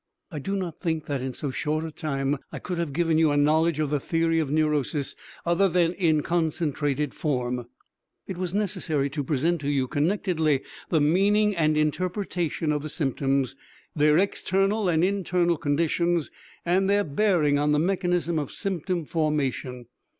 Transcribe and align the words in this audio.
I 0.31 0.39
do 0.39 0.55
not 0.55 0.79
think 0.81 1.05
that 1.05 1.21
in 1.21 1.35
so 1.35 1.51
short 1.51 1.83
a 1.85 1.91
time 1.91 2.39
I 2.51 2.57
could 2.57 2.79
have 2.79 2.91
given 2.91 3.19
you 3.19 3.29
a 3.29 3.37
knowledge 3.37 3.77
of 3.79 3.91
the 3.91 3.99
theory 3.99 4.39
of 4.39 4.49
neurosis 4.49 5.15
other 5.45 5.69
than 5.69 5.93
in 5.93 6.23
concentrated 6.23 7.13
form. 7.13 7.67
It 8.25 8.35
was 8.35 8.51
necessary 8.51 9.11
to 9.11 9.23
present 9.23 9.61
to 9.61 9.69
you 9.69 9.87
connectedly 9.87 10.63
the 10.89 11.01
meaning 11.01 11.55
and 11.55 11.77
interpretation 11.77 12.71
of 12.71 12.81
the 12.81 12.89
symptoms, 12.89 13.55
their 13.95 14.17
external 14.17 14.89
and 14.89 15.03
internal 15.03 15.57
conditions 15.57 16.31
and 16.65 16.89
their 16.89 17.03
bearing 17.03 17.59
on 17.59 17.71
the 17.71 17.77
mechanism 17.77 18.39
of 18.39 18.51
symptom 18.51 19.05
formation. 19.05 19.85